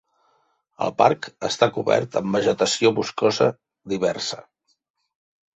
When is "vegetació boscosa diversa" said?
2.37-4.45